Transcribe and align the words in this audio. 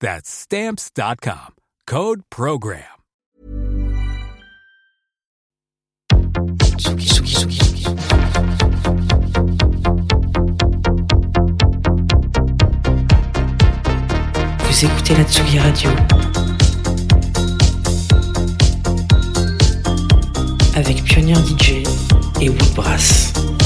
That's 0.00 0.28
stamps.com. 0.28 1.54
Code 1.86 2.22
program. 2.30 2.82
Vous 14.60 14.84
écoutez 14.84 15.14
la 15.14 15.24
Tsugi 15.24 15.58
Radio 15.58 15.90
avec 20.74 21.02
Pionnier 21.04 21.34
DJ 21.34 21.82
et 22.42 22.50
Woodbrass. 22.50 23.32
Todo 23.32 23.65